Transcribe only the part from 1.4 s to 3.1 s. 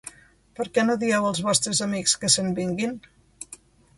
vostres amics que se'n vinguin?